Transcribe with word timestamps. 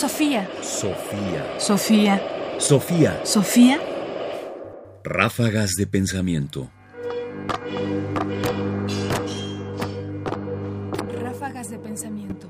Sofía. 0.00 0.48
Sofía. 0.62 1.60
Sofía. 1.60 2.22
Sofía. 2.58 3.20
Sofía. 3.22 3.78
Ráfagas 5.04 5.72
de 5.76 5.86
pensamiento. 5.86 6.70
Ráfagas 11.20 11.70
de 11.70 11.78
pensamiento. 11.78 12.48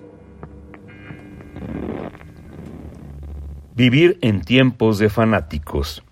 Vivir 3.75 4.19
en 4.21 4.43
tiempos 4.43 5.01
de 5.01 5.11
fanáticos. 5.11 6.05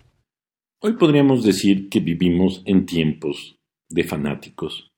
Hoy 0.81 0.95
podríamos 0.95 1.45
decir 1.45 1.89
que 1.89 2.01
vivimos 2.01 2.63
en 2.65 2.85
tiempos 2.85 3.61
de 3.89 4.03
fanáticos. 4.03 4.91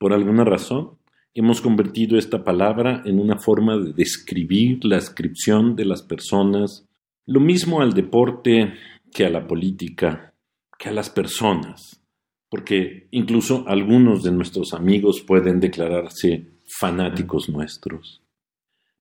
Por 0.00 0.12
alguna 0.12 0.44
razón, 0.44 0.98
hemos 1.34 1.60
convertido 1.60 2.16
esta 2.16 2.44
palabra 2.44 3.02
en 3.04 3.18
una 3.18 3.38
forma 3.38 3.76
de 3.76 3.92
describir 3.92 4.84
la 4.84 4.98
ascripción 4.98 5.74
de 5.74 5.84
las 5.84 6.02
personas, 6.02 6.86
lo 7.26 7.40
mismo 7.40 7.80
al 7.80 7.92
deporte 7.92 8.74
que 9.12 9.26
a 9.26 9.30
la 9.30 9.46
política, 9.46 10.34
que 10.78 10.88
a 10.88 10.92
las 10.92 11.10
personas, 11.10 12.00
porque 12.48 13.08
incluso 13.10 13.64
algunos 13.66 14.22
de 14.22 14.30
nuestros 14.30 14.74
amigos 14.74 15.22
pueden 15.26 15.58
declararse 15.58 16.46
fanáticos 16.78 17.48
nuestros. 17.48 18.22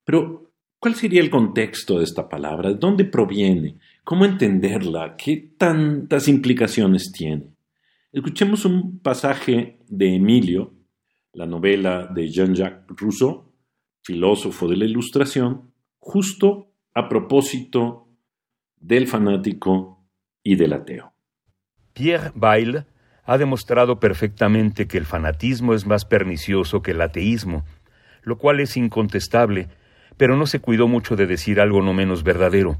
Pero, 0.03 0.51
¿cuál 0.79 0.95
sería 0.95 1.21
el 1.21 1.29
contexto 1.29 1.99
de 1.99 2.03
esta 2.03 2.27
palabra? 2.27 2.69
¿De 2.69 2.75
dónde 2.75 3.05
proviene? 3.05 3.77
¿Cómo 4.03 4.25
entenderla? 4.25 5.15
¿Qué 5.15 5.53
tantas 5.57 6.27
implicaciones 6.27 7.11
tiene? 7.11 7.53
Escuchemos 8.11 8.65
un 8.65 8.99
pasaje 8.99 9.77
de 9.87 10.15
Emilio, 10.15 10.72
la 11.33 11.47
novela 11.47 12.07
de 12.07 12.29
Jean-Jacques 12.29 12.85
Rousseau, 12.95 13.51
filósofo 14.03 14.67
de 14.67 14.77
la 14.77 14.85
Ilustración, 14.85 15.73
justo 15.99 16.71
a 16.93 17.09
propósito 17.09 18.07
del 18.79 19.07
fanático 19.07 20.05
y 20.43 20.55
del 20.55 20.73
ateo. 20.73 21.13
Pierre 21.93 22.31
Bayle 22.35 22.85
ha 23.25 23.37
demostrado 23.37 23.99
perfectamente 23.99 24.87
que 24.87 24.97
el 24.97 25.05
fanatismo 25.05 25.73
es 25.73 25.85
más 25.85 26.05
pernicioso 26.05 26.81
que 26.81 26.91
el 26.91 27.01
ateísmo, 27.01 27.63
lo 28.21 28.37
cual 28.37 28.59
es 28.59 28.77
incontestable, 28.77 29.69
pero 30.17 30.37
no 30.37 30.45
se 30.45 30.59
cuidó 30.59 30.87
mucho 30.87 31.15
de 31.15 31.25
decir 31.25 31.59
algo 31.59 31.81
no 31.81 31.93
menos 31.93 32.23
verdadero, 32.23 32.77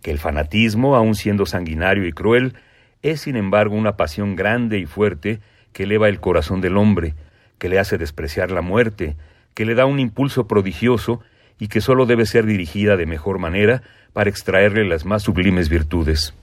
que 0.00 0.10
el 0.10 0.18
fanatismo, 0.18 0.96
aun 0.96 1.14
siendo 1.14 1.46
sanguinario 1.46 2.06
y 2.06 2.12
cruel, 2.12 2.54
es 3.02 3.22
sin 3.22 3.36
embargo 3.36 3.74
una 3.74 3.96
pasión 3.96 4.36
grande 4.36 4.78
y 4.78 4.86
fuerte 4.86 5.40
que 5.72 5.82
eleva 5.82 6.08
el 6.08 6.20
corazón 6.20 6.60
del 6.60 6.76
hombre, 6.76 7.14
que 7.62 7.68
le 7.68 7.78
hace 7.78 7.96
despreciar 7.96 8.50
la 8.50 8.60
muerte, 8.60 9.14
que 9.54 9.64
le 9.64 9.76
da 9.76 9.86
un 9.86 10.00
impulso 10.00 10.48
prodigioso 10.48 11.20
y 11.60 11.68
que 11.68 11.80
sólo 11.80 12.06
debe 12.06 12.26
ser 12.26 12.44
dirigida 12.44 12.96
de 12.96 13.06
mejor 13.06 13.38
manera 13.38 13.84
para 14.12 14.28
extraerle 14.28 14.84
las 14.84 15.04
más 15.04 15.22
sublimes 15.22 15.68
virtudes. 15.68 16.34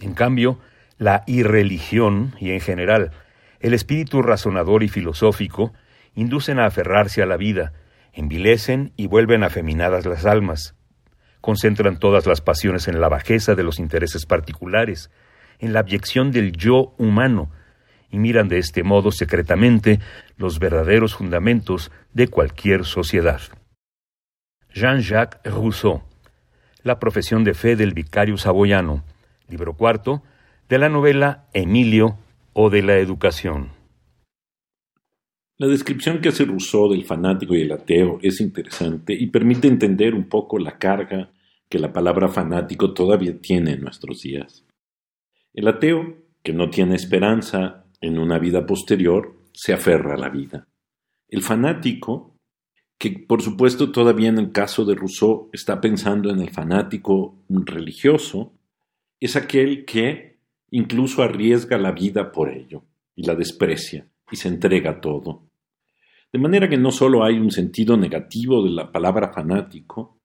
En 0.00 0.12
cambio, 0.12 0.58
la 0.98 1.24
irreligión 1.26 2.34
y 2.38 2.50
en 2.50 2.60
general 2.60 3.12
el 3.60 3.72
espíritu 3.72 4.20
razonador 4.20 4.82
y 4.82 4.88
filosófico 4.88 5.72
inducen 6.14 6.58
a 6.58 6.66
aferrarse 6.66 7.22
a 7.22 7.26
la 7.26 7.38
vida, 7.38 7.72
envilecen 8.12 8.92
y 8.98 9.06
vuelven 9.06 9.42
afeminadas 9.42 10.04
las 10.04 10.26
almas, 10.26 10.74
concentran 11.40 11.98
todas 11.98 12.26
las 12.26 12.42
pasiones 12.42 12.88
en 12.88 13.00
la 13.00 13.08
bajeza 13.08 13.54
de 13.54 13.62
los 13.62 13.78
intereses 13.78 14.26
particulares, 14.26 15.10
en 15.60 15.72
la 15.72 15.80
abyección 15.80 16.30
del 16.30 16.52
yo 16.52 16.94
humano, 16.98 17.50
y 18.14 18.18
miran 18.18 18.46
de 18.46 18.58
este 18.58 18.84
modo 18.84 19.10
secretamente 19.10 19.98
los 20.36 20.60
verdaderos 20.60 21.16
fundamentos 21.16 21.90
de 22.12 22.28
cualquier 22.28 22.84
sociedad. 22.84 23.40
Jean-Jacques 24.72 25.52
Rousseau, 25.52 26.02
La 26.84 27.00
profesión 27.00 27.42
de 27.42 27.54
fe 27.54 27.74
del 27.74 27.92
vicario 27.92 28.36
saboyano, 28.36 29.02
libro 29.48 29.74
cuarto, 29.74 30.22
de 30.68 30.78
la 30.78 30.88
novela 30.88 31.48
Emilio 31.54 32.16
o 32.52 32.70
de 32.70 32.82
la 32.82 32.98
educación. 32.98 33.70
La 35.58 35.66
descripción 35.66 36.20
que 36.20 36.28
hace 36.28 36.44
Rousseau 36.44 36.88
del 36.88 37.04
fanático 37.04 37.56
y 37.56 37.62
el 37.62 37.72
ateo 37.72 38.20
es 38.22 38.40
interesante 38.40 39.12
y 39.12 39.26
permite 39.26 39.66
entender 39.66 40.14
un 40.14 40.28
poco 40.28 40.60
la 40.60 40.78
carga 40.78 41.32
que 41.68 41.80
la 41.80 41.92
palabra 41.92 42.28
fanático 42.28 42.94
todavía 42.94 43.40
tiene 43.40 43.72
en 43.72 43.80
nuestros 43.80 44.22
días. 44.22 44.64
El 45.52 45.66
ateo, 45.66 46.22
que 46.44 46.52
no 46.52 46.70
tiene 46.70 46.94
esperanza 46.94 47.83
en 48.06 48.18
una 48.18 48.38
vida 48.38 48.66
posterior, 48.66 49.34
se 49.52 49.72
aferra 49.72 50.14
a 50.14 50.18
la 50.18 50.28
vida. 50.28 50.68
El 51.28 51.42
fanático, 51.42 52.36
que 52.98 53.10
por 53.26 53.40
supuesto 53.42 53.90
todavía 53.90 54.28
en 54.28 54.38
el 54.38 54.52
caso 54.52 54.84
de 54.84 54.94
Rousseau 54.94 55.48
está 55.52 55.80
pensando 55.80 56.30
en 56.30 56.40
el 56.40 56.50
fanático 56.50 57.36
religioso, 57.48 58.52
es 59.20 59.36
aquel 59.36 59.84
que 59.84 60.38
incluso 60.70 61.22
arriesga 61.22 61.78
la 61.78 61.92
vida 61.92 62.30
por 62.30 62.50
ello 62.50 62.82
y 63.16 63.24
la 63.24 63.34
desprecia 63.34 64.06
y 64.30 64.36
se 64.36 64.48
entrega 64.48 65.00
todo. 65.00 65.44
De 66.32 66.38
manera 66.38 66.68
que 66.68 66.76
no 66.76 66.90
solo 66.90 67.24
hay 67.24 67.38
un 67.38 67.50
sentido 67.50 67.96
negativo 67.96 68.62
de 68.62 68.70
la 68.70 68.90
palabra 68.92 69.32
fanático, 69.32 70.18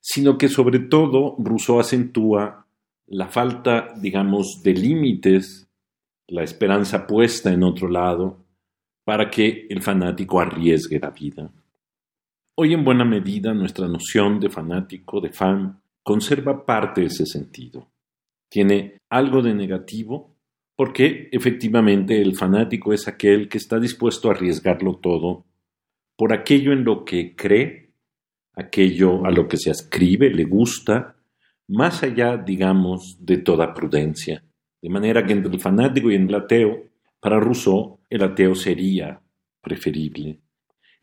sino 0.00 0.36
que 0.36 0.48
sobre 0.48 0.80
todo 0.80 1.36
Rousseau 1.38 1.80
acentúa 1.80 2.66
la 3.06 3.28
falta, 3.28 3.94
digamos, 4.00 4.60
de 4.62 4.74
límites 4.74 5.67
la 6.28 6.42
esperanza 6.42 7.06
puesta 7.06 7.52
en 7.52 7.62
otro 7.62 7.88
lado, 7.88 8.44
para 9.04 9.30
que 9.30 9.66
el 9.70 9.82
fanático 9.82 10.40
arriesgue 10.40 11.00
la 11.00 11.10
vida. 11.10 11.50
Hoy 12.54 12.74
en 12.74 12.84
buena 12.84 13.04
medida 13.04 13.54
nuestra 13.54 13.88
noción 13.88 14.38
de 14.38 14.50
fanático, 14.50 15.20
de 15.20 15.30
fan, 15.30 15.80
conserva 16.02 16.66
parte 16.66 17.00
de 17.00 17.06
ese 17.06 17.24
sentido. 17.24 17.88
Tiene 18.50 18.98
algo 19.08 19.42
de 19.42 19.54
negativo 19.54 20.36
porque 20.76 21.28
efectivamente 21.32 22.20
el 22.20 22.36
fanático 22.36 22.92
es 22.92 23.08
aquel 23.08 23.48
que 23.48 23.58
está 23.58 23.80
dispuesto 23.80 24.28
a 24.28 24.32
arriesgarlo 24.32 24.96
todo 24.96 25.44
por 26.16 26.32
aquello 26.32 26.72
en 26.72 26.84
lo 26.84 27.04
que 27.04 27.36
cree, 27.36 27.92
aquello 28.54 29.24
a 29.24 29.30
lo 29.30 29.46
que 29.48 29.56
se 29.56 29.70
ascribe, 29.70 30.30
le 30.30 30.44
gusta, 30.44 31.16
más 31.68 32.02
allá, 32.02 32.36
digamos, 32.36 33.16
de 33.20 33.38
toda 33.38 33.72
prudencia. 33.72 34.44
De 34.80 34.88
manera 34.88 35.24
que 35.26 35.32
entre 35.32 35.52
el 35.52 35.60
fanático 35.60 36.10
y 36.10 36.14
el 36.14 36.34
ateo, 36.34 36.84
para 37.20 37.40
Rousseau, 37.40 37.98
el 38.10 38.22
ateo 38.22 38.54
sería 38.54 39.20
preferible. 39.60 40.40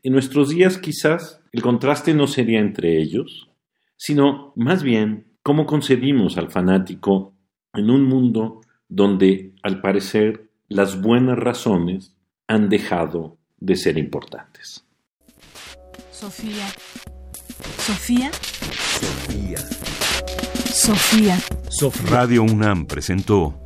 En 0.02 0.12
nuestros 0.12 0.50
días 0.50 0.78
quizás 0.78 1.42
el 1.52 1.62
contraste 1.62 2.14
no 2.14 2.26
sería 2.26 2.60
entre 2.60 3.00
ellos, 3.00 3.50
sino 3.96 4.52
más 4.56 4.82
bien 4.82 5.26
cómo 5.42 5.66
concebimos 5.66 6.38
al 6.38 6.50
fanático 6.50 7.34
en 7.74 7.90
un 7.90 8.04
mundo 8.04 8.60
donde, 8.88 9.52
al 9.62 9.80
parecer, 9.80 10.50
las 10.68 11.00
buenas 11.00 11.38
razones 11.38 12.16
han 12.46 12.68
dejado 12.68 13.38
de 13.58 13.76
ser 13.76 13.98
importantes. 13.98 14.86
Sofía. 16.10 16.66
Sofía. 17.78 18.30
Sofía. 19.00 19.58
Sofía. 20.70 21.38
Sofía. 21.68 22.10
Radio 22.10 22.42
UNAM 22.42 22.86
presentó 22.86 23.65